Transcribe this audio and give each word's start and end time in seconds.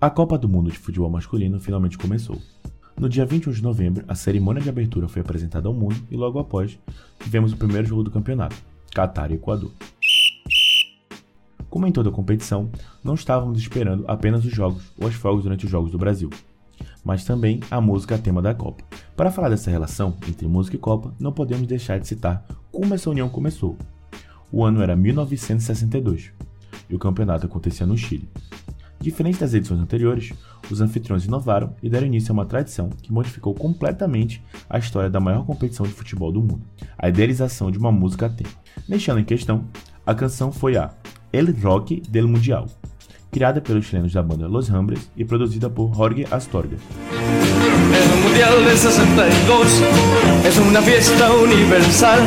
A 0.00 0.08
Copa 0.08 0.38
do 0.38 0.48
Mundo 0.48 0.70
de 0.70 0.78
Futebol 0.78 1.10
Masculino 1.10 1.58
finalmente 1.58 1.98
começou. 1.98 2.40
No 2.96 3.08
dia 3.08 3.26
21 3.26 3.50
de 3.50 3.60
novembro, 3.60 4.04
a 4.06 4.14
cerimônia 4.14 4.62
de 4.62 4.68
abertura 4.68 5.08
foi 5.08 5.22
apresentada 5.22 5.66
ao 5.66 5.74
mundo 5.74 5.96
e 6.08 6.16
logo 6.16 6.38
após, 6.38 6.78
tivemos 7.18 7.52
o 7.52 7.56
primeiro 7.56 7.88
jogo 7.88 8.04
do 8.04 8.10
campeonato, 8.12 8.54
Catar 8.94 9.32
e 9.32 9.34
Equador. 9.34 9.72
Como 11.68 11.84
em 11.84 11.90
toda 11.90 12.12
competição, 12.12 12.70
não 13.02 13.14
estávamos 13.14 13.58
esperando 13.58 14.04
apenas 14.06 14.44
os 14.44 14.52
jogos 14.52 14.84
ou 14.96 15.08
as 15.08 15.14
fogos 15.14 15.42
durante 15.42 15.64
os 15.64 15.70
jogos 15.70 15.90
do 15.90 15.98
Brasil, 15.98 16.30
mas 17.04 17.24
também 17.24 17.58
a 17.68 17.80
música 17.80 18.16
tema 18.16 18.40
da 18.40 18.54
Copa. 18.54 18.84
Para 19.16 19.32
falar 19.32 19.48
dessa 19.48 19.68
relação 19.68 20.16
entre 20.28 20.46
música 20.46 20.76
e 20.76 20.78
Copa, 20.78 21.12
não 21.18 21.32
podemos 21.32 21.66
deixar 21.66 21.98
de 21.98 22.06
citar 22.06 22.46
como 22.70 22.94
essa 22.94 23.10
união 23.10 23.28
começou. 23.28 23.76
O 24.52 24.64
ano 24.64 24.80
era 24.80 24.94
1962 24.94 26.30
e 26.88 26.94
o 26.94 27.00
campeonato 27.00 27.46
acontecia 27.46 27.84
no 27.84 27.98
Chile. 27.98 28.28
Diferente 29.00 29.38
das 29.38 29.54
edições 29.54 29.80
anteriores, 29.80 30.32
os 30.70 30.80
anfitriões 30.80 31.24
inovaram 31.24 31.72
e 31.82 31.88
deram 31.88 32.06
início 32.06 32.32
a 32.32 32.34
uma 32.34 32.44
tradição 32.44 32.90
que 32.90 33.12
modificou 33.12 33.54
completamente 33.54 34.42
a 34.68 34.78
história 34.78 35.08
da 35.08 35.20
maior 35.20 35.46
competição 35.46 35.86
de 35.86 35.92
futebol 35.92 36.32
do 36.32 36.40
mundo, 36.40 36.62
a 36.98 37.08
idealização 37.08 37.70
de 37.70 37.78
uma 37.78 37.92
música 37.92 38.26
a 38.26 38.28
tema. 38.28 38.50
Neste 38.88 39.10
ano 39.10 39.20
em 39.20 39.24
questão, 39.24 39.64
a 40.04 40.14
canção 40.14 40.50
foi 40.50 40.76
a 40.76 40.90
El 41.32 41.52
Rock 41.62 42.00
del 42.08 42.26
Mundial, 42.26 42.66
criada 43.30 43.60
pelos 43.60 43.86
chilenos 43.86 44.12
da 44.12 44.22
banda 44.22 44.48
Los 44.48 44.68
Hambres 44.68 45.08
e 45.16 45.24
produzida 45.24 45.70
por 45.70 45.94
Jorge 45.94 46.26
Astorga. 46.30 46.76
El 46.98 48.22
Mundial 48.22 48.64
de 48.64 48.76
62 48.76 49.82
es 50.44 50.58
una 50.58 50.82
fiesta 50.82 51.32
universal 51.32 52.20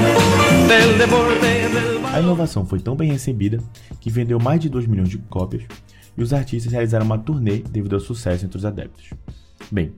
del 0.68 0.98
deporte 0.98 1.70
del... 1.70 1.92
A 2.14 2.20
inovação 2.20 2.66
foi 2.66 2.80
tão 2.80 2.96
bem 2.96 3.12
recebida 3.12 3.60
que 4.00 4.10
vendeu 4.10 4.38
mais 4.40 4.60
de 4.60 4.70
2 4.70 4.86
milhões 4.86 5.10
de 5.10 5.18
cópias 5.18 5.64
e 6.18 6.24
os 6.24 6.34
artistas 6.34 6.72
realizaram 6.72 7.06
uma 7.06 7.18
turnê 7.18 7.60
devido 7.60 7.94
ao 7.94 8.00
sucesso 8.00 8.46
entre 8.46 8.58
os 8.58 8.66
adeptos. 8.66 9.10
Bem, 9.72 9.94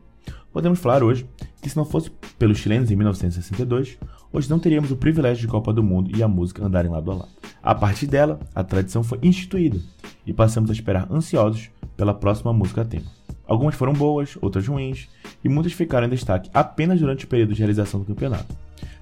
podemos 0.52 0.80
falar 0.80 1.04
hoje 1.04 1.28
que 1.62 1.70
se 1.70 1.78
não 1.78 1.86
fosse 1.86 2.12
pelos 2.38 2.58
chilenos 2.58 2.92
em 2.92 2.96
1962, 2.96 3.98
hoje 4.32 4.50
não 4.50 4.60
teríamos 4.60 4.92
o 4.92 4.98
privilégio 4.98 5.42
de 5.42 5.48
Copa 5.48 5.74
do 5.74 5.84
Mundo 5.84 6.16
e 6.16 6.22
a 6.22 6.28
música 6.28 6.66
andarem 6.66 6.92
lado 6.92 7.12
a 7.12 7.16
lado. 7.16 7.32
A 7.62 7.74
partir 7.74 8.08
dela, 8.08 8.40
a 8.54 8.64
tradição 8.64 9.04
foi 9.04 9.20
instituída 9.24 9.80
e 10.26 10.34
passamos 10.34 10.70
a 10.70 10.74
esperar 10.74 11.12
ansiosos 11.12 11.70
pela 11.96 12.14
próxima 12.14 12.54
música 12.54 12.86
tema. 12.86 13.08
Algumas 13.46 13.76
foram 13.76 13.94
boas, 13.94 14.38
outras 14.42 14.68
ruins, 14.68 15.10
e 15.44 15.50
muitas 15.50 15.74
ficaram 15.74 16.08
em 16.08 16.10
destaque 16.10 16.50
apenas 16.54 17.00
durante 17.00 17.26
o 17.26 17.28
período 17.28 17.54
de 17.54 17.60
realização 17.60 18.00
do 18.00 18.06
campeonato. 18.06 18.56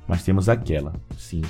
Mas 0.07 0.23
temos 0.23 0.49
aquela, 0.49 0.93
sim, 1.17 1.41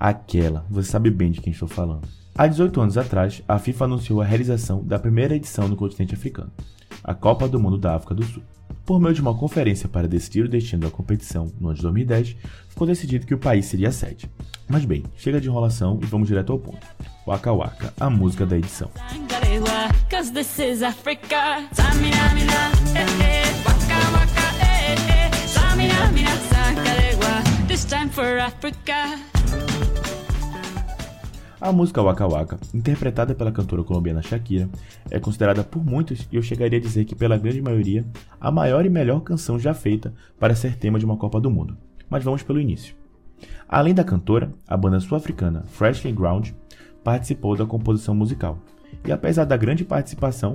aquela, 0.00 0.64
você 0.70 0.90
sabe 0.90 1.10
bem 1.10 1.30
de 1.30 1.40
quem 1.40 1.52
estou 1.52 1.68
falando 1.68 2.08
Há 2.38 2.46
18 2.46 2.80
anos 2.80 2.96
atrás, 2.96 3.42
a 3.48 3.58
FIFA 3.58 3.86
anunciou 3.86 4.22
a 4.22 4.24
realização 4.24 4.80
da 4.84 4.96
primeira 4.96 5.34
edição 5.34 5.66
no 5.66 5.74
continente 5.74 6.14
africano, 6.14 6.52
a 7.02 7.12
Copa 7.12 7.48
do 7.48 7.58
Mundo 7.58 7.76
da 7.76 7.96
África 7.96 8.14
do 8.14 8.22
Sul. 8.22 8.44
Por 8.86 9.00
meio 9.00 9.12
de 9.12 9.20
uma 9.20 9.34
conferência 9.34 9.88
para 9.88 10.06
decidir 10.06 10.44
o 10.44 10.48
destino 10.48 10.82
da 10.82 10.88
competição 10.88 11.50
no 11.60 11.66
ano 11.66 11.76
de 11.76 11.82
2010, 11.82 12.36
ficou 12.68 12.86
decidido 12.86 13.26
que 13.26 13.34
o 13.34 13.38
país 13.38 13.66
seria 13.66 13.88
a 13.88 13.92
sede. 13.92 14.30
Mas 14.68 14.84
bem, 14.84 15.02
chega 15.16 15.40
de 15.40 15.48
enrolação 15.48 15.98
e 16.00 16.06
vamos 16.06 16.28
direto 16.28 16.52
ao 16.52 16.60
ponto. 16.60 16.86
Waka 17.26 17.52
Waka, 17.52 17.92
a 17.98 18.08
música 18.08 18.46
da 18.46 18.56
edição. 18.56 18.88
A 31.60 31.72
música 31.72 32.00
Waka 32.00 32.24
Waka, 32.24 32.60
interpretada 32.72 33.34
pela 33.34 33.50
cantora 33.50 33.82
colombiana 33.82 34.22
Shakira, 34.22 34.68
é 35.10 35.18
considerada 35.18 35.64
por 35.64 35.84
muitos, 35.84 36.28
e 36.30 36.36
eu 36.36 36.42
chegaria 36.42 36.78
a 36.78 36.82
dizer 36.82 37.04
que 37.04 37.16
pela 37.16 37.36
grande 37.36 37.60
maioria, 37.60 38.06
a 38.40 38.48
maior 38.48 38.86
e 38.86 38.88
melhor 38.88 39.22
canção 39.22 39.58
já 39.58 39.74
feita 39.74 40.14
para 40.38 40.54
ser 40.54 40.76
tema 40.76 41.00
de 41.00 41.04
uma 41.04 41.16
Copa 41.16 41.40
do 41.40 41.50
Mundo. 41.50 41.76
Mas 42.08 42.22
vamos 42.22 42.44
pelo 42.44 42.60
início. 42.60 42.94
Além 43.68 43.92
da 43.92 44.04
cantora, 44.04 44.52
a 44.68 44.76
banda 44.76 45.00
sul-africana 45.00 45.64
Freshly 45.66 46.12
Ground 46.12 46.50
participou 47.02 47.56
da 47.56 47.66
composição 47.66 48.14
musical. 48.14 48.60
E 49.04 49.10
apesar 49.10 49.44
da 49.44 49.56
grande 49.56 49.84
participação, 49.84 50.54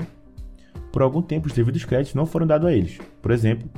por 0.89 1.01
algum 1.01 1.21
tempo 1.21 1.47
os 1.47 1.53
devidos 1.53 1.83
créditos 1.83 2.15
não 2.15 2.25
foram 2.25 2.47
dados 2.47 2.65
a 2.65 2.71
eles. 2.71 2.97
Por 3.21 3.31
exemplo, 3.31 3.69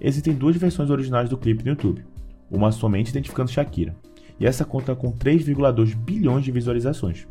existem 0.00 0.34
duas 0.34 0.56
versões 0.56 0.90
originais 0.90 1.30
do 1.30 1.38
clipe 1.38 1.62
no 1.62 1.70
YouTube, 1.70 2.04
uma 2.50 2.72
somente 2.72 3.10
identificando 3.10 3.52
Shakira, 3.52 3.94
e 4.42 4.46
essa 4.46 4.64
conta 4.64 4.96
com 4.96 5.12
3,2 5.12 5.94
bilhões 5.94 6.44
de 6.44 6.50
visualizações. 6.50 7.28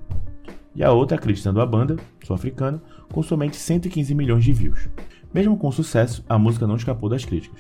E 0.74 0.82
a 0.82 0.94
outra 0.94 1.18
acreditando 1.18 1.60
a 1.60 1.66
banda, 1.66 1.98
sul-africana, 2.24 2.82
com 3.12 3.22
somente 3.22 3.58
115 3.58 4.16
milhões 4.16 4.46
de 4.46 4.54
views. 4.54 4.88
Mesmo 5.34 5.58
com 5.58 5.70
sucesso, 5.74 6.24
a 6.30 6.40
música 6.40 6.66
não 6.66 6.78
escapou 6.78 7.10
das 7.10 7.26
críticas. 7.26 7.60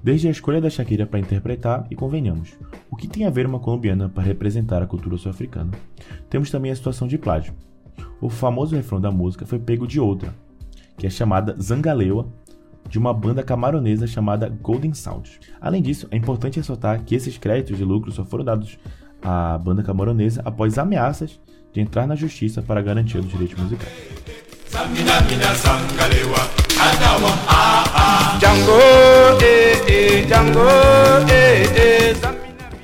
Desde 0.00 0.28
a 0.28 0.30
escolha 0.30 0.60
da 0.60 0.70
Shakira 0.70 1.04
para 1.04 1.18
interpretar, 1.18 1.84
e 1.90 1.96
convenhamos, 1.96 2.56
o 2.88 2.94
que 2.94 3.08
tem 3.08 3.26
a 3.26 3.30
ver 3.30 3.44
uma 3.44 3.58
colombiana 3.58 4.08
para 4.08 4.22
representar 4.22 4.80
a 4.80 4.86
cultura 4.86 5.16
sul-africana? 5.16 5.72
Temos 6.30 6.48
também 6.48 6.70
a 6.70 6.76
situação 6.76 7.08
de 7.08 7.18
plágio. 7.18 7.54
O 8.20 8.28
famoso 8.28 8.76
refrão 8.76 9.00
da 9.00 9.10
música 9.10 9.44
foi 9.44 9.58
pego 9.58 9.84
de 9.84 9.98
outra, 9.98 10.32
que 10.96 11.08
é 11.08 11.10
chamada 11.10 11.56
Zangalewa, 11.60 12.28
de 12.88 12.98
uma 12.98 13.12
banda 13.12 13.42
camaronesa 13.42 14.06
chamada 14.06 14.48
Golden 14.48 14.94
Sound. 14.94 15.38
Além 15.60 15.82
disso, 15.82 16.06
é 16.10 16.16
importante 16.16 16.56
ressaltar 16.56 17.02
que 17.04 17.14
esses 17.14 17.36
créditos 17.38 17.76
de 17.76 17.84
lucro 17.84 18.12
só 18.12 18.24
foram 18.24 18.44
dados 18.44 18.78
à 19.22 19.58
banda 19.58 19.82
camaronesa 19.82 20.42
após 20.44 20.78
ameaças 20.78 21.40
de 21.72 21.80
entrar 21.80 22.06
na 22.06 22.14
justiça 22.14 22.62
para 22.62 22.80
garantir 22.80 23.18
os 23.18 23.28
direitos 23.28 23.58
musicais. 23.62 23.92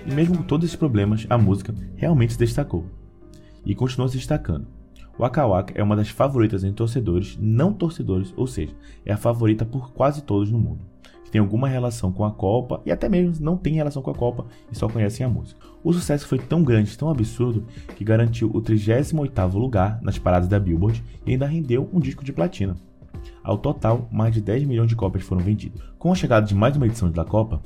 E 0.06 0.12
mesmo 0.12 0.36
com 0.38 0.42
todos 0.42 0.66
esses 0.66 0.76
problemas, 0.76 1.26
a 1.30 1.38
música 1.38 1.74
realmente 1.96 2.32
se 2.32 2.38
destacou. 2.38 2.86
E 3.64 3.74
continua 3.74 4.08
se 4.08 4.16
destacando. 4.16 4.66
Waka 5.18 5.46
Waka 5.46 5.74
é 5.76 5.82
uma 5.82 5.94
das 5.94 6.08
favoritas 6.08 6.64
em 6.64 6.72
torcedores, 6.72 7.36
não 7.40 7.72
torcedores, 7.72 8.32
ou 8.36 8.46
seja, 8.46 8.74
é 9.04 9.12
a 9.12 9.16
favorita 9.16 9.64
por 9.64 9.92
quase 9.92 10.22
todos 10.22 10.50
no 10.50 10.58
mundo, 10.58 10.80
que 11.24 11.30
tem 11.30 11.40
alguma 11.40 11.68
relação 11.68 12.10
com 12.10 12.24
a 12.24 12.30
Copa 12.30 12.80
e 12.86 12.90
até 12.90 13.08
mesmo 13.08 13.44
não 13.44 13.56
tem 13.56 13.74
relação 13.74 14.02
com 14.02 14.10
a 14.10 14.14
Copa 14.14 14.46
e 14.70 14.76
só 14.76 14.88
conhecem 14.88 15.24
a 15.24 15.28
música. 15.28 15.60
O 15.84 15.92
sucesso 15.92 16.26
foi 16.26 16.38
tão 16.38 16.62
grande, 16.62 16.96
tão 16.96 17.10
absurdo, 17.10 17.64
que 17.94 18.04
garantiu 18.04 18.48
o 18.48 18.62
38º 18.62 19.54
lugar 19.54 20.00
nas 20.02 20.18
paradas 20.18 20.48
da 20.48 20.58
Billboard 20.58 21.04
e 21.26 21.32
ainda 21.32 21.46
rendeu 21.46 21.88
um 21.92 22.00
disco 22.00 22.24
de 22.24 22.32
platina. 22.32 22.76
Ao 23.44 23.58
total, 23.58 24.08
mais 24.10 24.34
de 24.34 24.40
10 24.40 24.64
milhões 24.64 24.88
de 24.88 24.96
cópias 24.96 25.24
foram 25.24 25.42
vendidas. 25.42 25.80
Com 25.98 26.10
a 26.10 26.14
chegada 26.14 26.46
de 26.46 26.54
mais 26.54 26.76
uma 26.76 26.86
edição 26.86 27.10
da 27.10 27.24
Copa, 27.24 27.60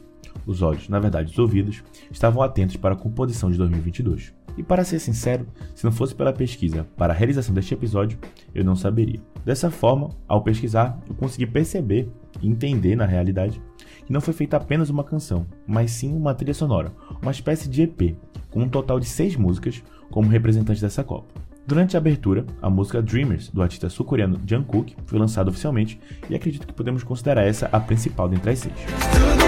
os 0.44 0.62
olhos, 0.62 0.88
na 0.88 0.98
verdade 0.98 1.30
os 1.32 1.38
ouvidos, 1.38 1.82
estavam 2.10 2.42
atentos 2.42 2.76
para 2.76 2.94
a 2.94 2.98
composição 2.98 3.50
de 3.50 3.56
2022. 3.56 4.34
E 4.56 4.62
para 4.62 4.84
ser 4.84 4.98
sincero, 4.98 5.46
se 5.74 5.84
não 5.84 5.92
fosse 5.92 6.14
pela 6.14 6.32
pesquisa 6.32 6.86
para 6.96 7.12
a 7.12 7.16
realização 7.16 7.54
deste 7.54 7.74
episódio, 7.74 8.18
eu 8.54 8.64
não 8.64 8.74
saberia. 8.74 9.20
Dessa 9.44 9.70
forma, 9.70 10.10
ao 10.26 10.42
pesquisar, 10.42 10.98
eu 11.08 11.14
consegui 11.14 11.46
perceber 11.46 12.08
e 12.40 12.48
entender 12.48 12.96
na 12.96 13.06
realidade 13.06 13.60
que 14.04 14.12
não 14.12 14.20
foi 14.20 14.32
feita 14.32 14.56
apenas 14.56 14.88
uma 14.88 15.04
canção, 15.04 15.46
mas 15.66 15.90
sim 15.90 16.14
uma 16.14 16.34
trilha 16.34 16.54
sonora, 16.54 16.92
uma 17.20 17.30
espécie 17.30 17.68
de 17.68 17.82
EP, 17.82 18.16
com 18.50 18.62
um 18.62 18.68
total 18.68 18.98
de 18.98 19.06
seis 19.06 19.36
músicas 19.36 19.82
como 20.10 20.28
representante 20.28 20.80
dessa 20.80 21.04
Copa. 21.04 21.46
Durante 21.66 21.96
a 21.96 21.98
abertura, 21.98 22.46
a 22.62 22.70
música 22.70 23.02
Dreamers, 23.02 23.50
do 23.50 23.60
artista 23.60 23.88
sul-coreano 23.88 24.40
Jungkook, 24.46 24.94
foi 25.04 25.18
lançada 25.18 25.50
oficialmente 25.50 25.98
e 26.30 26.34
acredito 26.34 26.64
que 26.64 26.72
podemos 26.72 27.02
considerar 27.02 27.44
essa 27.44 27.68
a 27.72 27.80
principal 27.80 28.28
dentre 28.28 28.52
as 28.52 28.60
seis. 28.60 29.45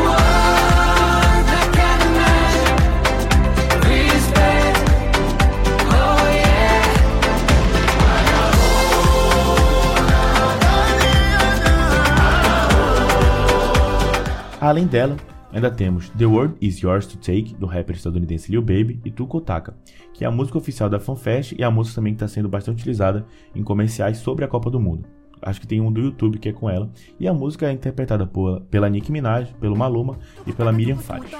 Além 14.68 14.86
dela, 14.86 15.16
ainda 15.50 15.70
temos 15.70 16.10
The 16.10 16.26
World 16.26 16.56
Is 16.60 16.78
Yours 16.80 17.06
to 17.06 17.16
Take, 17.16 17.54
do 17.58 17.64
rapper 17.64 17.96
estadunidense 17.96 18.50
Lil 18.50 18.60
Baby, 18.60 19.00
e 19.02 19.10
Tuko 19.10 19.40
Taka, 19.40 19.74
que 20.12 20.26
é 20.26 20.28
a 20.28 20.30
música 20.30 20.58
oficial 20.58 20.90
da 20.90 21.00
FanFest 21.00 21.52
e 21.58 21.64
a 21.64 21.70
música 21.70 21.94
também 21.94 22.12
que 22.12 22.16
está 22.22 22.28
sendo 22.28 22.50
bastante 22.50 22.80
utilizada 22.80 23.24
em 23.54 23.62
comerciais 23.62 24.18
sobre 24.18 24.44
a 24.44 24.48
Copa 24.48 24.70
do 24.70 24.78
Mundo. 24.78 25.08
Acho 25.42 25.60
que 25.60 25.66
tem 25.66 25.80
um 25.80 25.92
do 25.92 26.00
YouTube 26.00 26.38
que 26.38 26.48
é 26.48 26.52
com 26.52 26.68
ela. 26.68 26.90
E 27.18 27.26
a 27.28 27.34
música 27.34 27.68
é 27.68 27.72
interpretada 27.72 28.26
por, 28.26 28.60
pela 28.62 28.88
Nicki 28.88 29.12
Minaj, 29.12 29.52
pelo 29.60 29.76
Maluma 29.76 30.18
e 30.46 30.52
pela 30.52 30.72
Miriam 30.72 30.96
Fares. 30.96 31.30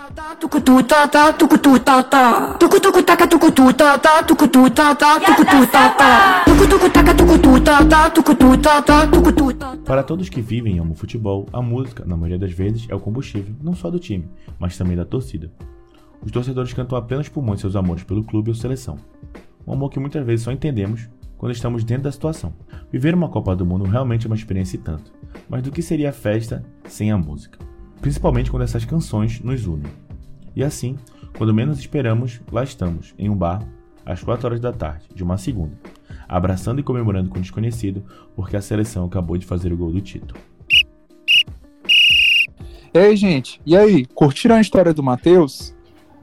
Para 9.85 10.03
todos 10.03 10.29
que 10.29 10.41
vivem 10.41 10.77
e 10.77 10.79
amam 10.79 10.95
futebol, 10.95 11.47
a 11.53 11.63
música, 11.63 12.05
na 12.05 12.17
maioria 12.17 12.39
das 12.39 12.53
vezes, 12.53 12.87
é 12.89 12.95
o 12.95 13.01
combustível, 13.01 13.55
não 13.63 13.75
só 13.75 13.91
do 13.91 13.99
time, 13.99 14.29
mas 14.59 14.77
também 14.77 14.97
da 14.97 15.05
torcida. 15.05 15.51
Os 16.25 16.33
torcedores 16.33 16.73
cantam 16.73 16.99
apenas 16.99 17.29
pulmões 17.29 17.61
seus 17.61 17.77
amores 17.77 18.03
pelo 18.03 18.25
clube 18.25 18.51
ou 18.51 18.55
seleção. 18.55 18.99
Um 19.67 19.73
amor 19.73 19.91
que 19.91 20.01
muitas 20.01 20.25
vezes 20.25 20.45
só 20.45 20.51
entendemos 20.51 21.09
quando 21.39 21.53
estamos 21.53 21.85
dentro 21.85 22.05
da 22.05 22.13
situação. 22.13 22.53
Viver 22.93 23.15
uma 23.15 23.29
Copa 23.29 23.57
do 23.57 23.65
Mundo 23.65 23.85
realmente 23.85 24.27
é 24.27 24.29
uma 24.29 24.37
experiência 24.37 24.77
e 24.77 24.81
tanto, 24.81 25.13
mas 25.49 25.63
do 25.63 25.71
que 25.71 25.81
seria 25.81 26.11
a 26.11 26.13
festa 26.13 26.63
sem 26.87 27.11
a 27.11 27.17
música? 27.17 27.59
Principalmente 28.01 28.51
quando 28.51 28.65
essas 28.65 28.85
canções 28.85 29.41
nos 29.41 29.67
unem. 29.67 29.91
E 30.55 30.63
assim, 30.63 30.97
quando 31.37 31.55
menos 31.55 31.79
esperamos, 31.79 32.41
lá 32.51 32.65
estamos, 32.65 33.15
em 33.17 33.31
um 33.31 33.37
bar, 33.37 33.63
às 34.05 34.23
4 34.23 34.47
horas 34.47 34.61
da 34.61 34.73
tarde, 34.73 35.07
de 35.15 35.23
uma 35.23 35.39
segunda, 35.39 35.79
abraçando 36.29 36.81
e 36.81 36.83
comemorando 36.83 37.31
com 37.31 37.39
o 37.39 37.43
desconhecido, 37.43 38.05
porque 38.35 38.57
a 38.57 38.61
seleção 38.61 39.07
acabou 39.07 39.39
de 39.39 39.47
fazer 39.47 39.73
o 39.73 39.77
gol 39.77 39.93
do 39.93 40.01
título. 40.01 40.41
Ei, 42.93 43.15
gente, 43.17 43.61
e 43.65 43.77
aí, 43.77 44.07
curtiram 44.07 44.57
a 44.57 44.61
história 44.61 44.95
do 44.95 45.03
Matheus? 45.03 45.77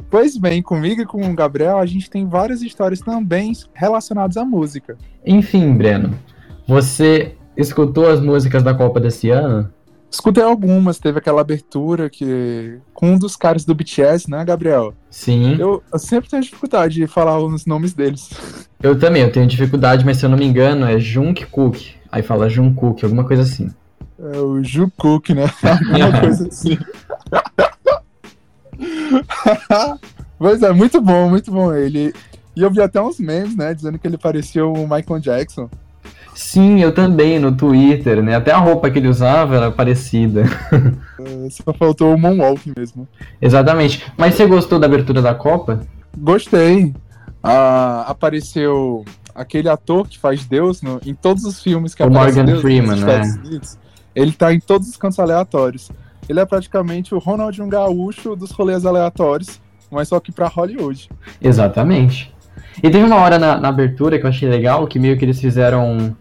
Pois 0.09 0.37
bem, 0.37 0.61
comigo 0.61 1.01
e 1.01 1.05
com 1.05 1.29
o 1.29 1.35
Gabriel, 1.35 1.79
a 1.79 1.85
gente 1.85 2.09
tem 2.09 2.27
várias 2.27 2.61
histórias 2.61 2.99
também 2.99 3.51
relacionadas 3.73 4.37
à 4.37 4.45
música. 4.45 4.97
Enfim, 5.25 5.73
Breno, 5.73 6.17
você 6.67 7.35
escutou 7.57 8.09
as 8.09 8.21
músicas 8.21 8.63
da 8.63 8.73
Copa 8.73 8.99
desse 8.99 9.29
ano? 9.29 9.69
Escutei 10.09 10.43
algumas, 10.43 10.97
teve 10.97 11.19
aquela 11.19 11.41
abertura 11.41 12.09
que. 12.09 12.79
com 12.93 13.11
um 13.11 13.19
dos 13.19 13.35
caras 13.35 13.65
do 13.65 13.75
BTS, 13.75 14.29
né, 14.29 14.45
Gabriel? 14.45 14.93
Sim. 15.09 15.57
Eu, 15.59 15.83
eu 15.91 15.99
sempre 15.99 16.29
tenho 16.29 16.41
dificuldade 16.41 16.95
de 16.95 17.07
falar 17.07 17.37
os 17.39 17.65
nomes 17.65 17.93
deles. 17.93 18.29
Eu 18.81 18.99
também, 18.99 19.23
eu 19.23 19.31
tenho 19.31 19.47
dificuldade, 19.47 20.05
mas 20.05 20.17
se 20.17 20.25
eu 20.25 20.29
não 20.29 20.37
me 20.37 20.45
engano 20.45 20.85
é 20.85 20.99
Jungkook. 20.99 21.95
Aí 22.11 22.21
fala 22.21 22.47
Jungkook, 22.47 23.03
alguma 23.03 23.23
coisa 23.23 23.41
assim. 23.41 23.71
É 24.19 24.37
o 24.37 24.61
Jungkook, 24.63 25.33
né? 25.33 25.45
alguma 25.91 26.19
coisa 26.19 26.47
assim. 26.47 26.77
pois 30.37 30.61
é, 30.61 30.71
muito 30.71 31.01
bom, 31.01 31.29
muito 31.29 31.51
bom 31.51 31.73
ele. 31.73 32.13
E 32.55 32.61
eu 32.61 32.71
vi 32.71 32.81
até 32.81 33.01
uns 33.01 33.19
memes, 33.19 33.55
né, 33.55 33.73
dizendo 33.73 33.99
que 33.99 34.07
ele 34.07 34.17
parecia 34.17 34.65
o 34.65 34.87
Michael 34.87 35.19
Jackson. 35.19 35.69
Sim, 36.33 36.81
eu 36.81 36.93
também, 36.93 37.39
no 37.39 37.55
Twitter, 37.55 38.21
né? 38.21 38.35
Até 38.35 38.51
a 38.51 38.57
roupa 38.57 38.91
que 38.91 38.99
ele 38.99 39.07
usava 39.07 39.55
era 39.55 39.71
parecida. 39.71 40.43
É, 41.17 41.49
só 41.49 41.73
faltou 41.73 42.13
o 42.13 42.17
Moonwalk 42.17 42.73
mesmo. 42.77 43.07
Exatamente. 43.41 44.05
Mas 44.17 44.35
você 44.35 44.45
gostou 44.45 44.77
da 44.77 44.85
abertura 44.85 45.21
da 45.21 45.33
Copa? 45.33 45.79
Gostei. 46.17 46.93
Ah, 47.41 48.03
apareceu 48.07 49.05
aquele 49.33 49.69
ator 49.69 50.07
que 50.07 50.19
faz 50.19 50.45
Deus 50.45 50.81
no, 50.81 50.99
em 51.05 51.13
todos 51.13 51.45
os 51.45 51.63
filmes 51.63 51.95
que 51.95 52.03
o 52.03 52.07
aparece 52.07 52.37
Morgan 52.37 52.45
Deus, 52.45 52.61
Freeman, 52.61 52.99
né? 52.99 53.21
Ele 54.13 54.33
tá 54.33 54.53
em 54.53 54.59
todos 54.59 54.89
os 54.89 54.97
cantos 54.97 55.19
aleatórios. 55.19 55.89
Ele 56.27 56.39
é 56.39 56.45
praticamente 56.45 57.13
o 57.13 57.19
Ronaldinho 57.19 57.67
Gaúcho 57.67 58.35
dos 58.35 58.51
rolês 58.51 58.85
aleatórios, 58.85 59.59
mas 59.91 60.07
só 60.07 60.19
que 60.19 60.31
pra 60.31 60.47
Hollywood. 60.47 61.09
Exatamente. 61.41 62.33
E 62.81 62.89
teve 62.89 63.03
uma 63.03 63.17
hora 63.17 63.37
na, 63.39 63.59
na 63.59 63.69
abertura 63.69 64.19
que 64.19 64.25
eu 64.25 64.29
achei 64.29 64.49
legal, 64.49 64.87
que 64.87 64.99
meio 64.99 65.17
que 65.17 65.25
eles 65.25 65.39
fizeram 65.39 66.15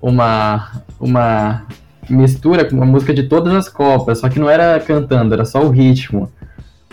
uma, 0.00 0.82
uma 0.98 1.66
mistura 2.08 2.64
com 2.64 2.76
uma 2.76 2.86
música 2.86 3.12
de 3.12 3.24
todas 3.24 3.52
as 3.54 3.68
Copas, 3.68 4.18
só 4.18 4.28
que 4.28 4.38
não 4.38 4.48
era 4.48 4.78
cantando, 4.80 5.34
era 5.34 5.44
só 5.44 5.62
o 5.62 5.70
ritmo. 5.70 6.30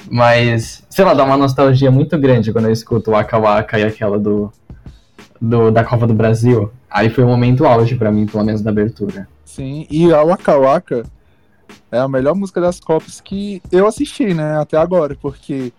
Mas, 0.10 0.84
sei 0.90 1.06
lá, 1.06 1.14
dá 1.14 1.24
uma 1.24 1.38
nostalgia 1.38 1.90
muito 1.90 2.18
grande 2.18 2.52
quando 2.52 2.66
eu 2.66 2.72
escuto 2.72 3.10
o 3.10 3.14
Waka 3.14 3.38
Waka 3.38 3.80
e 3.80 3.84
aquela 3.84 4.20
do, 4.20 4.52
do 5.40 5.72
da 5.72 5.84
Copa 5.84 6.06
do 6.06 6.14
Brasil. 6.14 6.72
Aí 6.90 7.10
foi 7.10 7.24
um 7.24 7.28
momento 7.28 7.66
auge 7.66 7.96
para 7.96 8.12
mim, 8.12 8.26
pelo 8.26 8.44
menos 8.44 8.62
da 8.62 8.70
abertura. 8.70 9.28
Sim, 9.46 9.88
e 9.90 10.14
a 10.14 10.22
Waka 10.24 10.58
Waka 10.58 11.04
é 11.92 12.00
a 12.00 12.08
melhor 12.08 12.36
música 12.36 12.60
das 12.60 12.80
Copas 12.80 13.22
que 13.22 13.62
eu 13.72 13.88
assisti, 13.88 14.34
né, 14.34 14.58
até 14.58 14.78
agora, 14.78 15.18
porque 15.22 15.72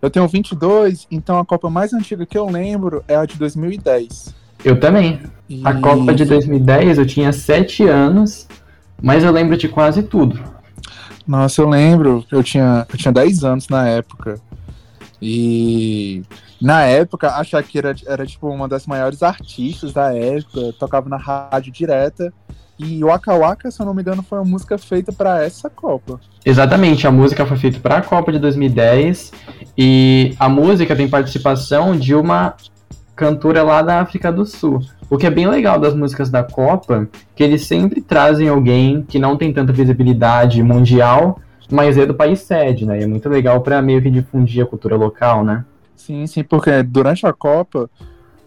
eu 0.00 0.10
tenho 0.10 0.26
22, 0.26 1.06
então 1.10 1.38
a 1.38 1.44
Copa 1.44 1.68
mais 1.68 1.92
antiga 1.92 2.24
que 2.24 2.38
eu 2.38 2.46
lembro 2.46 3.04
é 3.08 3.16
a 3.16 3.26
de 3.26 3.36
2010. 3.36 4.34
Eu 4.64 4.78
também. 4.78 5.20
E... 5.48 5.60
A 5.64 5.74
Copa 5.74 6.14
de 6.14 6.24
2010 6.24 6.98
eu 6.98 7.06
tinha 7.06 7.32
7 7.32 7.84
anos, 7.88 8.46
mas 9.02 9.24
eu 9.24 9.32
lembro 9.32 9.56
de 9.56 9.68
quase 9.68 10.02
tudo. 10.02 10.40
Nossa, 11.26 11.60
eu 11.60 11.68
lembro, 11.68 12.24
eu 12.30 12.42
tinha, 12.42 12.86
eu 12.90 12.98
tinha 12.98 13.12
10 13.12 13.44
anos 13.44 13.68
na 13.68 13.86
época. 13.88 14.40
E 15.20 16.22
na 16.60 16.82
época 16.82 17.28
a 17.28 17.44
Shakira 17.44 17.94
era 18.06 18.26
tipo 18.26 18.48
uma 18.48 18.68
das 18.68 18.86
maiores 18.86 19.22
artistas 19.22 19.92
da 19.92 20.14
época, 20.14 20.72
tocava 20.78 21.08
na 21.08 21.16
rádio 21.16 21.72
direta. 21.72 22.32
E 22.78 23.02
Waka 23.04 23.34
Waka, 23.34 23.70
se 23.70 23.80
eu 23.80 23.86
não 23.86 23.94
me 23.94 24.02
engano, 24.02 24.22
foi 24.22 24.38
uma 24.38 24.44
música 24.44 24.76
feita 24.78 25.12
para 25.12 25.44
essa 25.44 25.70
Copa. 25.70 26.20
Exatamente, 26.44 27.06
a 27.06 27.10
música 27.10 27.46
foi 27.46 27.56
feita 27.56 27.78
para 27.78 27.98
a 27.98 28.02
Copa 28.02 28.32
de 28.32 28.38
2010 28.38 29.32
e 29.76 30.34
a 30.38 30.48
música 30.48 30.96
tem 30.96 31.08
participação 31.08 31.96
de 31.96 32.14
uma 32.14 32.54
cantora 33.14 33.62
lá 33.62 33.82
da 33.82 34.00
África 34.00 34.32
do 34.32 34.44
Sul. 34.44 34.80
O 35.08 35.18
que 35.18 35.26
é 35.26 35.30
bem 35.30 35.46
legal 35.46 35.78
das 35.78 35.94
músicas 35.94 36.30
da 36.30 36.42
Copa, 36.42 37.08
que 37.36 37.42
eles 37.42 37.66
sempre 37.66 38.00
trazem 38.00 38.48
alguém 38.48 39.02
que 39.02 39.18
não 39.18 39.36
tem 39.36 39.52
tanta 39.52 39.72
visibilidade 39.72 40.62
mundial, 40.62 41.38
mas 41.70 41.96
é 41.98 42.06
do 42.06 42.14
país 42.14 42.40
sede, 42.40 42.86
né? 42.86 43.00
E 43.00 43.02
é 43.02 43.06
muito 43.06 43.28
legal 43.28 43.60
para 43.60 43.80
meio 43.82 44.02
que 44.02 44.10
difundir 44.10 44.62
a 44.64 44.66
cultura 44.66 44.96
local, 44.96 45.44
né? 45.44 45.64
Sim, 45.94 46.26
sim, 46.26 46.42
porque 46.42 46.82
durante 46.82 47.26
a 47.26 47.32
Copa 47.32 47.88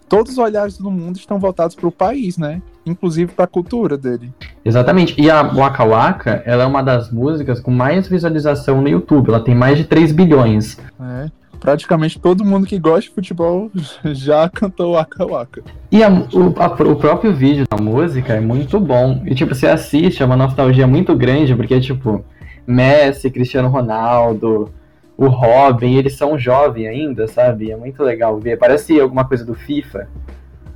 todos 0.10 0.34
os 0.34 0.38
olhares 0.38 0.78
do 0.78 0.92
mundo 0.92 1.18
estão 1.18 1.40
voltados 1.40 1.76
para 1.76 1.88
o 1.88 1.92
país, 1.92 2.38
né? 2.38 2.62
Inclusive 2.86 3.32
para 3.32 3.46
a 3.46 3.48
cultura 3.48 3.98
dele. 3.98 4.32
Exatamente. 4.64 5.20
E 5.20 5.30
a 5.30 5.42
Waka 5.42 5.84
Waka, 5.84 6.44
ela 6.46 6.64
é 6.64 6.66
uma 6.66 6.84
das 6.84 7.12
músicas 7.12 7.60
com 7.60 7.72
mais 7.72 8.08
visualização 8.08 8.82
no 8.82 8.88
YouTube. 8.88 9.30
Ela 9.30 9.40
tem 9.40 9.56
mais 9.56 9.78
de 9.78 9.86
3 9.86 10.12
bilhões. 10.12 10.78
É. 11.00 11.30
Praticamente 11.60 12.20
todo 12.20 12.46
mundo 12.46 12.68
que 12.68 12.78
gosta 12.78 13.02
de 13.02 13.10
futebol 13.10 13.72
já 14.14 14.48
cantou 14.50 14.94
Waka 14.94 15.26
Waka. 15.26 15.64
E 15.92 16.04
a, 16.04 16.10
o, 16.10 16.54
a, 16.58 16.68
o 16.68 16.96
próprio 16.96 17.34
vídeo 17.34 17.66
da 17.70 17.82
música 17.82 18.34
é 18.34 18.40
muito 18.40 18.80
bom. 18.80 19.24
E, 19.26 19.34
tipo, 19.34 19.56
você 19.56 19.68
assiste, 19.68 20.22
é 20.22 20.26
uma 20.26 20.38
nostalgia 20.38 20.86
muito 20.86 21.16
grande, 21.16 21.56
porque, 21.56 21.80
tipo, 21.80 22.24
Messi, 22.68 23.32
Cristiano 23.32 23.68
Ronaldo, 23.68 24.72
o 25.18 25.28
Robin, 25.28 25.96
eles 25.96 26.16
são 26.16 26.38
jovens 26.38 26.88
ainda, 26.88 27.28
sabe? 27.28 27.72
É 27.72 27.78
muito 27.78 28.04
legal 28.04 28.38
ver. 28.40 28.58
Parece 28.58 29.00
alguma 29.00 29.26
coisa 29.26 29.46
do 29.46 29.54
FIFA. 29.54 30.08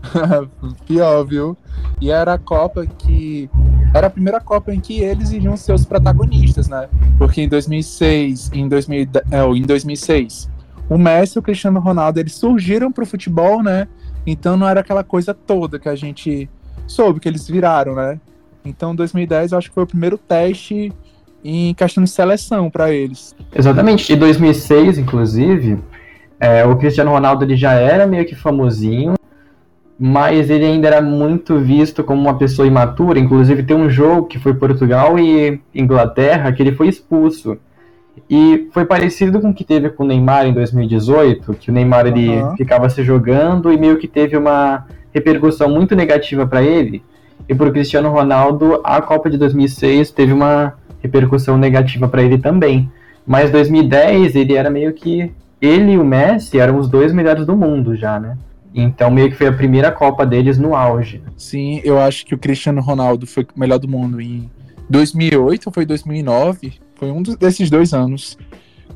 Pior, 0.85 1.23
viu? 1.23 1.57
E 2.01 2.11
era 2.11 2.33
a 2.33 2.37
Copa 2.37 2.85
que. 2.85 3.49
Era 3.93 4.07
a 4.07 4.09
primeira 4.09 4.39
Copa 4.39 4.73
em 4.73 4.79
que 4.79 4.99
eles 4.99 5.31
iriam 5.31 5.57
ser 5.57 5.73
os 5.73 5.85
protagonistas, 5.85 6.67
né? 6.67 6.87
Porque 7.17 7.41
em 7.41 7.49
2006, 7.49 8.51
em, 8.53 8.67
2000, 8.67 9.07
é, 9.31 9.43
em 9.43 9.61
2006, 9.63 10.49
o 10.89 10.97
Messi 10.97 11.37
e 11.37 11.39
o 11.39 11.41
Cristiano 11.41 11.79
Ronaldo 11.79 12.19
eles 12.19 12.33
surgiram 12.33 12.91
pro 12.91 13.05
futebol, 13.05 13.63
né? 13.63 13.87
Então 14.25 14.55
não 14.55 14.67
era 14.67 14.81
aquela 14.81 15.03
coisa 15.03 15.33
toda 15.33 15.79
que 15.79 15.89
a 15.89 15.95
gente 15.95 16.49
soube 16.85 17.19
que 17.19 17.27
eles 17.27 17.47
viraram, 17.47 17.95
né? 17.95 18.19
Então 18.63 18.95
2010 18.95 19.51
eu 19.51 19.57
acho 19.57 19.69
que 19.69 19.75
foi 19.75 19.83
o 19.83 19.87
primeiro 19.87 20.17
teste 20.17 20.91
em 21.43 21.73
questão 21.73 22.03
de 22.03 22.09
seleção 22.09 22.69
para 22.69 22.91
eles. 22.91 23.35
Exatamente. 23.55 24.11
E 24.11 24.15
2006, 24.15 24.97
inclusive, 24.97 25.79
é, 26.39 26.65
o 26.65 26.75
Cristiano 26.77 27.11
Ronaldo 27.11 27.43
ele 27.43 27.55
já 27.55 27.73
era 27.73 28.05
meio 28.05 28.25
que 28.25 28.35
famosinho, 28.35 29.15
mas 29.99 30.49
ele 30.49 30.63
ainda 30.63 30.87
era 30.87 31.01
muito 31.01 31.59
visto 31.59 32.05
como 32.05 32.21
uma 32.21 32.37
pessoa 32.37 32.65
imatura. 32.65 33.19
Inclusive, 33.19 33.63
tem 33.63 33.75
um 33.75 33.89
jogo 33.89 34.27
que 34.27 34.39
foi 34.39 34.53
Portugal 34.53 35.19
e 35.19 35.59
Inglaterra 35.75 36.53
que 36.53 36.63
ele 36.63 36.71
foi 36.71 36.87
expulso. 36.87 37.57
E 38.29 38.69
foi 38.71 38.85
parecido 38.85 39.41
com 39.41 39.49
o 39.49 39.53
que 39.53 39.65
teve 39.65 39.89
com 39.89 40.03
o 40.03 40.07
Neymar 40.07 40.45
em 40.45 40.53
2018, 40.53 41.53
que 41.55 41.69
o 41.69 41.73
Neymar 41.73 42.07
ele 42.07 42.29
uhum. 42.29 42.55
ficava 42.55 42.89
se 42.89 43.03
jogando 43.03 43.73
e 43.73 43.77
meio 43.77 43.97
que 43.97 44.07
teve 44.07 44.37
uma 44.37 44.85
repercussão 45.13 45.69
muito 45.69 45.95
negativa 45.95 46.47
para 46.47 46.63
ele. 46.63 47.03
E 47.47 47.53
para 47.53 47.67
o 47.67 47.71
Cristiano 47.71 48.09
Ronaldo, 48.09 48.79
a 48.83 49.01
Copa 49.01 49.29
de 49.29 49.37
2006 49.37 50.11
teve 50.11 50.31
uma 50.31 50.75
repercussão 51.01 51.57
negativa 51.57 52.07
para 52.07 52.21
ele 52.21 52.37
também. 52.37 52.89
Mas 53.27 53.51
2010 53.51 54.35
ele 54.35 54.53
era 54.53 54.69
meio 54.69 54.93
que 54.93 55.31
ele 55.61 55.93
e 55.93 55.97
o 55.97 56.05
Messi 56.05 56.57
eram 56.57 56.77
os 56.77 56.87
dois 56.87 57.11
melhores 57.11 57.45
do 57.45 57.55
mundo 57.55 57.95
já, 57.95 58.19
né? 58.19 58.37
Então 58.73 59.09
meio 59.09 59.29
que 59.29 59.35
foi 59.35 59.47
a 59.47 59.53
primeira 59.53 59.91
Copa 59.91 60.25
deles 60.25 60.57
no 60.57 60.75
auge. 60.75 61.21
Sim, 61.35 61.81
eu 61.83 61.99
acho 61.99 62.25
que 62.25 62.35
o 62.35 62.37
Cristiano 62.37 62.81
Ronaldo 62.81 63.25
foi 63.25 63.43
o 63.43 63.59
melhor 63.59 63.79
do 63.79 63.87
mundo 63.87 64.21
em 64.21 64.49
2008 64.89 65.67
ou 65.67 65.73
foi 65.73 65.85
2009? 65.85 66.73
Foi 66.95 67.11
um 67.11 67.21
desses 67.23 67.69
dois 67.69 67.93
anos 67.93 68.37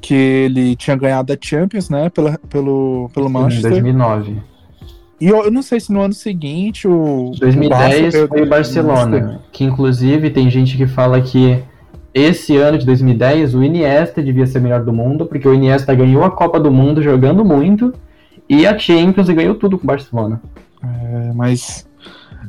que 0.02 0.14
ele 0.14 0.76
tinha 0.76 0.98
ganhado 0.98 1.32
a 1.32 1.38
Champions, 1.40 1.90
né, 1.90 2.10
pela, 2.10 2.38
pelo, 2.50 3.10
pelo 3.14 3.30
Manchester. 3.30 3.72
Em 3.72 3.82
2009. 3.82 4.36
E 5.22 5.28
eu, 5.28 5.46
eu, 5.46 5.52
não 5.52 5.62
sei 5.62 5.80
se 5.80 5.94
no 5.94 6.02
ano 6.02 6.14
seguinte 6.14 6.86
o 6.86 7.32
2010 7.40 8.16
o 8.16 8.28
foi 8.28 8.42
o 8.42 8.50
Barcelona, 8.50 9.42
que 9.54 9.64
inclusive 9.64 10.30
tem 10.30 10.50
gente 10.50 10.76
que 10.76 10.86
fala 10.86 11.22
que 11.22 11.64
esse 12.14 12.58
ano 12.58 12.78
de 12.78 12.86
2010 12.86 13.56
o 13.56 13.64
Iniesta 13.64 14.22
devia 14.22 14.46
ser 14.46 14.60
o 14.60 14.62
melhor 14.62 14.84
do 14.84 14.92
mundo, 14.92 15.26
porque 15.26 15.48
o 15.48 15.54
Iniesta 15.54 15.96
ganhou 15.96 16.26
a 16.26 16.32
Copa 16.32 16.60
do 16.60 16.70
Mundo 16.70 17.02
jogando 17.02 17.46
muito 17.46 17.94
e 18.50 18.66
a 18.66 18.78
Champions 18.78 19.30
e 19.30 19.34
ganhou 19.34 19.56
tudo 19.56 19.78
com 19.78 19.84
o 19.84 19.88
Barcelona. 19.88 20.42
É, 20.84 21.34
mas 21.34 21.88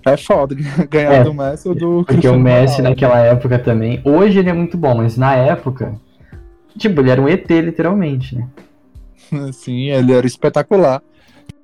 é 0.06 0.16
foda 0.16 0.54
ganhar 0.90 1.12
é, 1.14 1.24
do 1.24 1.32
Messi 1.32 1.68
ou 1.68 1.74
do 1.74 1.90
Porque 1.98 2.12
Cristiano 2.14 2.38
o 2.38 2.40
Messi 2.40 2.76
Ronaldo. 2.76 2.90
naquela 2.90 3.18
época 3.20 3.58
também. 3.58 4.00
Hoje 4.04 4.38
ele 4.38 4.50
é 4.50 4.52
muito 4.52 4.76
bom, 4.76 4.94
mas 4.96 5.16
na 5.16 5.34
época, 5.34 5.94
tipo, 6.76 7.00
ele 7.00 7.10
era 7.10 7.22
um 7.22 7.28
ET, 7.28 7.48
literalmente, 7.48 8.36
né? 8.36 8.48
Sim, 9.52 9.90
ele 9.90 10.12
era 10.12 10.26
espetacular. 10.26 11.02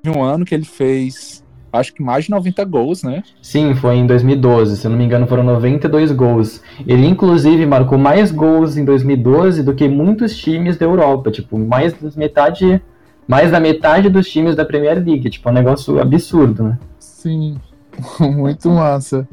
Teve 0.02 0.16
um 0.16 0.22
ano 0.22 0.44
que 0.44 0.54
ele 0.54 0.64
fez 0.64 1.40
acho 1.72 1.94
que 1.94 2.02
mais 2.02 2.24
de 2.24 2.30
90 2.30 2.64
gols, 2.64 3.02
né? 3.02 3.22
Sim, 3.40 3.74
foi 3.74 3.96
em 3.96 4.06
2012. 4.06 4.76
Se 4.76 4.86
eu 4.86 4.90
não 4.90 4.98
me 4.98 5.04
engano, 5.04 5.26
foram 5.26 5.42
92 5.42 6.12
gols. 6.12 6.62
Ele, 6.86 7.06
inclusive, 7.06 7.64
marcou 7.66 7.98
mais 7.98 8.30
gols 8.30 8.76
em 8.76 8.84
2012 8.84 9.62
do 9.62 9.74
que 9.74 9.88
muitos 9.88 10.36
times 10.36 10.76
da 10.76 10.86
Europa. 10.86 11.30
Tipo, 11.30 11.58
mais 11.58 11.92
da 11.92 12.10
metade, 12.16 12.82
mais 13.30 13.52
da 13.52 13.60
metade 13.60 14.10
dos 14.10 14.28
times 14.28 14.56
da 14.56 14.64
Premier 14.64 14.96
League. 14.96 15.30
Tipo, 15.30 15.48
é 15.48 15.52
um 15.52 15.54
negócio 15.54 16.00
absurdo, 16.00 16.64
né? 16.64 16.78
Sim, 16.98 17.60
muito 18.18 18.68
massa. 18.68 19.26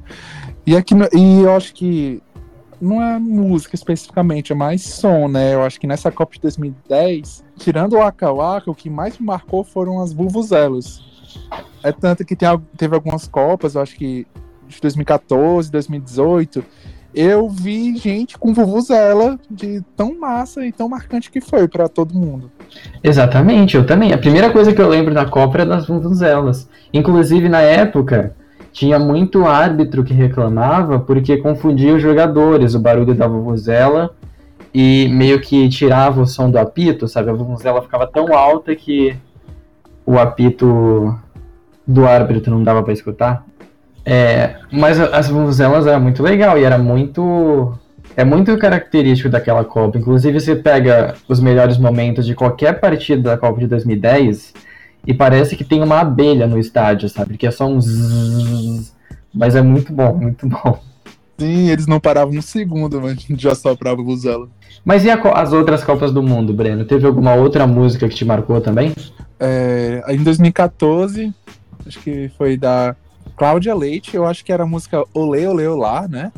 E 0.67 0.77
aqui, 0.77 0.93
e 1.15 1.41
eu 1.41 1.51
acho 1.55 1.73
que 1.73 2.21
não 2.79 3.01
é 3.01 3.17
música 3.17 3.73
especificamente, 3.73 4.51
é 4.51 4.55
mais 4.55 4.83
som, 4.83 5.27
né? 5.27 5.55
Eu 5.55 5.63
acho 5.63 5.79
que 5.79 5.87
nessa 5.87 6.11
Copa 6.11 6.35
de 6.35 6.41
2010, 6.41 7.43
tirando 7.57 7.93
o 7.93 7.97
Waka 7.97 8.31
Waka, 8.31 8.69
o 8.69 8.75
que 8.75 8.87
mais 8.87 9.17
me 9.17 9.25
marcou 9.25 9.63
foram 9.63 9.99
as 9.99 10.13
vuvuzelas. 10.13 11.01
É 11.81 11.91
tanto 11.91 12.23
que 12.23 12.35
tem, 12.35 12.47
teve 12.77 12.93
algumas 12.93 13.27
Copas, 13.27 13.73
eu 13.73 13.81
acho 13.81 13.95
que 13.95 14.27
de 14.67 14.79
2014, 14.79 15.71
2018, 15.71 16.63
eu 17.15 17.49
vi 17.49 17.97
gente 17.97 18.37
com 18.37 18.53
vuvuzela 18.53 19.39
de 19.49 19.81
tão 19.95 20.19
massa 20.19 20.63
e 20.67 20.71
tão 20.71 20.87
marcante 20.87 21.31
que 21.31 21.41
foi 21.41 21.67
para 21.67 21.89
todo 21.89 22.13
mundo. 22.13 22.51
Exatamente, 23.03 23.77
eu 23.77 23.85
também. 23.85 24.13
A 24.13 24.17
primeira 24.17 24.49
coisa 24.49 24.73
que 24.73 24.81
eu 24.81 24.89
lembro 24.89 25.13
da 25.13 25.25
Copa 25.25 25.57
era 25.57 25.65
das 25.65 25.87
vuvuzelas. 25.87 26.69
Inclusive, 26.93 27.49
na 27.49 27.61
época, 27.61 28.35
tinha 28.71 28.99
muito 28.99 29.45
árbitro 29.45 30.03
que 30.03 30.13
reclamava 30.13 30.99
porque 30.99 31.37
confundia 31.37 31.95
os 31.95 32.01
jogadores, 32.01 32.75
o 32.75 32.79
barulho 32.79 33.15
da 33.15 33.27
vuvuzela 33.27 34.11
e 34.73 35.07
meio 35.09 35.39
que 35.41 35.67
tirava 35.69 36.21
o 36.21 36.27
som 36.27 36.49
do 36.49 36.59
apito, 36.59 37.07
sabe? 37.07 37.29
A 37.29 37.33
vuvuzela 37.33 37.81
ficava 37.81 38.05
tão 38.05 38.35
alta 38.35 38.75
que 38.75 39.15
o 40.05 40.17
apito 40.19 41.17
do 41.85 42.05
árbitro 42.05 42.51
não 42.51 42.63
dava 42.63 42.83
para 42.83 42.93
escutar. 42.93 43.45
É, 44.05 44.55
mas 44.71 44.99
as 44.99 45.27
vuvuzelas 45.27 45.85
era 45.85 45.99
muito 45.99 46.23
legal 46.23 46.57
e 46.57 46.63
era 46.63 46.77
muito 46.77 47.73
é 48.17 48.25
muito 48.25 48.57
característico 48.57 49.29
daquela 49.29 49.63
Copa. 49.63 49.99
Inclusive, 49.99 50.39
você 50.39 50.55
pega 50.55 51.13
os 51.29 51.39
melhores 51.39 51.77
momentos 51.77 52.25
de 52.25 52.33
qualquer 52.33 52.79
partida 52.79 53.21
da 53.21 53.37
Copa 53.37 53.59
de 53.59 53.67
2010 53.67 54.55
e 55.05 55.13
parece 55.13 55.55
que 55.55 55.63
tem 55.63 55.83
uma 55.83 55.99
abelha 55.99 56.47
no 56.47 56.57
estádio, 56.57 57.07
sabe? 57.07 57.37
Que 57.37 57.45
é 57.45 57.51
só 57.51 57.67
um 57.67 57.79
zzz, 57.79 58.91
mas 59.31 59.55
é 59.55 59.61
muito 59.61 59.93
bom, 59.93 60.15
muito 60.15 60.47
bom. 60.47 60.79
Sim, 61.37 61.69
eles 61.69 61.85
não 61.85 61.99
paravam 61.99 62.35
um 62.35 62.41
segundo, 62.41 62.99
mas 62.99 63.23
já 63.37 63.53
soprava 63.53 64.01
o 64.01 64.03
Buzela. 64.03 64.49
Mas 64.83 65.05
e 65.05 65.11
a, 65.11 65.21
as 65.35 65.53
outras 65.53 65.83
Copas 65.83 66.11
do 66.11 66.23
Mundo, 66.23 66.51
Breno? 66.51 66.85
Teve 66.85 67.05
alguma 67.05 67.35
outra 67.35 67.67
música 67.67 68.09
que 68.09 68.15
te 68.15 68.25
marcou 68.25 68.59
também? 68.59 68.95
É, 69.39 70.03
em 70.09 70.23
2014, 70.23 71.31
acho 71.85 71.99
que 71.99 72.31
foi 72.35 72.57
da 72.57 72.95
Cláudia 73.37 73.75
Leite, 73.75 74.15
eu 74.15 74.25
acho 74.25 74.43
que 74.43 74.51
era 74.51 74.63
a 74.63 74.65
música 74.65 75.05
Olê 75.13 75.45
Olê 75.45 75.67
Olá, 75.67 76.07
né? 76.07 76.31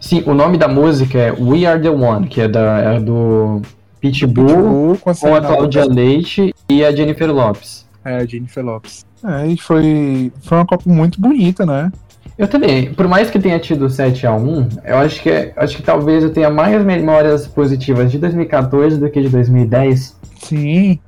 Sim, 0.00 0.24
o 0.26 0.34
nome 0.34 0.58
da 0.58 0.66
música 0.66 1.16
é 1.16 1.30
We 1.30 1.64
Are 1.64 1.80
The 1.80 1.88
One, 1.88 2.26
que 2.26 2.40
é, 2.40 2.48
da, 2.48 2.78
é 2.80 3.00
do 3.00 3.62
Pitbull, 4.00 4.46
Pitbull 4.46 4.98
com 4.98 5.10
a, 5.10 5.14
com 5.14 5.34
a 5.36 5.40
Cláudia 5.40 5.84
Leite 5.84 6.52
e 6.68 6.84
a 6.84 6.90
Jennifer 6.90 7.32
Lopes. 7.32 7.86
É, 8.04 8.26
Jennifer 8.26 8.64
Lopes. 8.64 9.06
É, 9.24 9.46
e 9.46 9.56
foi, 9.56 10.32
foi 10.42 10.58
uma 10.58 10.66
Copa 10.66 10.82
muito 10.90 11.20
bonita, 11.20 11.64
né? 11.64 11.92
Eu 12.36 12.48
também. 12.48 12.92
Por 12.92 13.06
mais 13.06 13.30
que 13.30 13.38
tenha 13.38 13.60
tido 13.60 13.88
7 13.88 14.26
a 14.26 14.34
1 14.34 14.68
eu 14.84 14.96
acho 14.98 15.22
que, 15.22 15.52
acho 15.54 15.76
que 15.76 15.82
talvez 15.82 16.24
eu 16.24 16.32
tenha 16.32 16.50
mais 16.50 16.84
memórias 16.84 17.46
positivas 17.46 18.10
de 18.10 18.18
2014 18.18 18.98
do 18.98 19.08
que 19.08 19.22
de 19.22 19.28
2010. 19.28 20.16
Sim. 20.40 20.98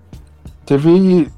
Teve. 0.64 1.28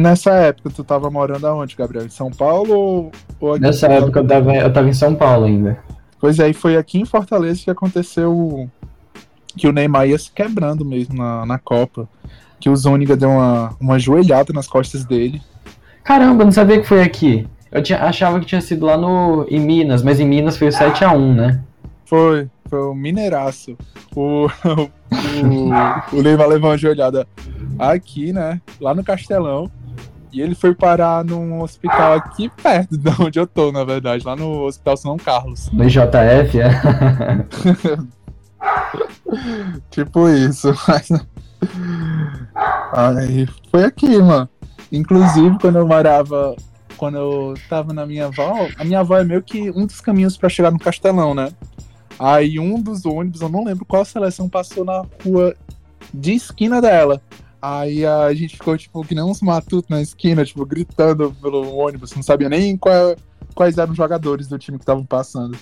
Nessa 0.00 0.30
época, 0.32 0.70
tu 0.70 0.82
tava 0.82 1.10
morando 1.10 1.46
aonde, 1.46 1.76
Gabriel? 1.76 2.06
Em 2.06 2.10
São 2.10 2.30
Paulo 2.30 2.74
ou, 2.74 3.12
ou 3.38 3.52
aqui 3.52 3.62
Nessa 3.62 3.86
época 3.86 4.20
eu 4.20 4.26
tava, 4.26 4.56
eu 4.56 4.72
tava 4.72 4.88
em 4.88 4.94
São 4.94 5.14
Paulo 5.14 5.44
ainda. 5.44 5.78
Pois 6.18 6.38
é, 6.38 6.48
e 6.48 6.54
foi 6.54 6.76
aqui 6.76 7.00
em 7.00 7.04
Fortaleza 7.04 7.62
que 7.62 7.70
aconteceu 7.70 8.68
que 9.56 9.68
o 9.68 9.72
Neymar 9.72 10.08
ia 10.08 10.18
se 10.18 10.30
quebrando 10.30 10.84
mesmo 10.84 11.16
na, 11.16 11.44
na 11.44 11.58
Copa 11.58 12.08
que 12.60 12.68
o 12.68 12.76
Zônica 12.76 13.16
deu 13.16 13.30
uma, 13.30 13.74
uma 13.80 13.98
joelhada 13.98 14.52
nas 14.52 14.68
costas 14.68 15.04
dele. 15.04 15.40
Caramba, 16.04 16.44
não 16.44 16.52
sabia 16.52 16.80
que 16.80 16.86
foi 16.86 17.02
aqui. 17.02 17.48
Eu 17.72 17.82
tinha, 17.82 18.02
achava 18.02 18.38
que 18.38 18.46
tinha 18.46 18.60
sido 18.60 18.84
lá 18.84 18.96
no, 18.96 19.46
em 19.48 19.58
Minas, 19.58 20.02
mas 20.02 20.20
em 20.20 20.28
Minas 20.28 20.58
foi 20.58 20.68
o 20.68 20.70
7x1, 20.70 21.34
né? 21.34 21.60
Foi, 22.04 22.48
foi 22.68 22.80
o 22.80 22.94
Mineiraço. 22.94 23.76
O, 24.14 24.46
o, 24.66 26.16
o 26.18 26.22
Neymar 26.22 26.48
levou 26.48 26.70
uma 26.70 26.76
joelhada 26.76 27.26
aqui, 27.78 28.32
né? 28.32 28.60
Lá 28.80 28.94
no 28.94 29.02
Castelão. 29.02 29.70
E 30.32 30.40
ele 30.40 30.54
foi 30.54 30.74
parar 30.74 31.24
num 31.24 31.60
hospital 31.60 32.14
aqui 32.14 32.48
perto 32.62 32.96
de 32.96 33.10
onde 33.20 33.38
eu 33.38 33.46
tô, 33.46 33.72
na 33.72 33.84
verdade, 33.84 34.24
lá 34.24 34.36
no 34.36 34.64
Hospital 34.64 34.96
São 34.96 35.16
Carlos. 35.16 35.68
No 35.72 35.84
IJF, 35.84 36.60
é? 36.60 36.80
tipo 39.90 40.28
isso. 40.28 40.72
Aí 42.92 43.46
foi 43.70 43.84
aqui, 43.84 44.18
mano. 44.18 44.48
Inclusive, 44.92 45.58
quando 45.60 45.78
eu 45.78 45.86
morava, 45.86 46.56
quando 46.96 47.16
eu 47.16 47.54
tava 47.68 47.92
na 47.92 48.06
minha 48.06 48.26
avó, 48.26 48.68
a 48.76 48.84
minha 48.84 49.00
avó 49.00 49.18
é 49.18 49.24
meio 49.24 49.42
que 49.42 49.70
um 49.70 49.86
dos 49.86 50.00
caminhos 50.00 50.36
para 50.36 50.48
chegar 50.48 50.70
no 50.70 50.78
Castelão, 50.78 51.34
né? 51.34 51.52
Aí 52.18 52.58
um 52.58 52.80
dos 52.80 53.06
ônibus, 53.06 53.40
eu 53.40 53.48
não 53.48 53.64
lembro 53.64 53.84
qual 53.84 54.04
seleção, 54.04 54.48
passou 54.48 54.84
na 54.84 55.04
rua 55.24 55.54
de 56.12 56.34
esquina 56.34 56.80
dela. 56.80 57.22
Aí 57.62 58.06
a 58.06 58.32
gente 58.32 58.56
ficou, 58.56 58.76
tipo, 58.76 59.04
que 59.04 59.14
nem 59.14 59.22
uns 59.22 59.42
matutos 59.42 59.90
na 59.90 60.00
esquina, 60.00 60.44
tipo, 60.44 60.64
gritando 60.64 61.34
pelo 61.42 61.76
ônibus, 61.76 62.14
não 62.14 62.22
sabia 62.22 62.48
nem 62.48 62.76
qual, 62.76 63.14
quais 63.54 63.76
eram 63.76 63.92
os 63.92 63.96
jogadores 63.96 64.48
do 64.48 64.58
time 64.58 64.78
que 64.78 64.82
estavam 64.82 65.04
passando. 65.04 65.56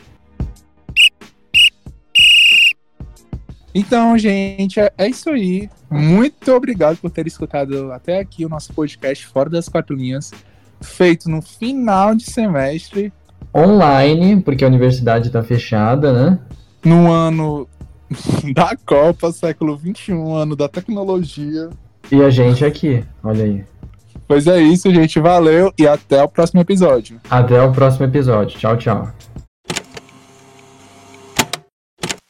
Então, 3.74 4.16
gente, 4.16 4.80
é, 4.80 4.92
é 4.96 5.08
isso 5.08 5.28
aí. 5.30 5.68
Muito 5.90 6.52
obrigado 6.52 6.96
por 6.98 7.10
ter 7.10 7.26
escutado 7.26 7.92
até 7.92 8.18
aqui 8.20 8.44
o 8.44 8.48
nosso 8.48 8.72
podcast 8.72 9.26
Fora 9.26 9.50
das 9.50 9.68
Quatro 9.68 9.96
Linhas, 9.96 10.32
feito 10.80 11.28
no 11.28 11.42
final 11.42 12.14
de 12.14 12.24
semestre. 12.24 13.12
Online, 13.54 14.40
porque 14.40 14.64
a 14.64 14.68
universidade 14.68 15.28
está 15.28 15.42
fechada, 15.42 16.12
né? 16.12 16.38
No 16.84 17.10
ano 17.10 17.68
da 18.54 18.76
Copa, 18.86 19.32
século 19.32 19.78
XXI, 19.78 20.12
ano 20.12 20.54
da 20.54 20.68
tecnologia. 20.68 21.70
E 22.10 22.22
a 22.22 22.30
gente 22.30 22.64
aqui, 22.64 23.04
olha 23.22 23.44
aí. 23.44 23.64
Pois 24.26 24.46
é 24.46 24.60
isso, 24.60 24.92
gente. 24.92 25.18
Valeu 25.18 25.72
e 25.78 25.86
até 25.86 26.22
o 26.22 26.28
próximo 26.28 26.60
episódio. 26.60 27.18
Até 27.30 27.62
o 27.62 27.72
próximo 27.72 28.04
episódio. 28.04 28.58
Tchau, 28.58 28.76
tchau. 28.76 29.08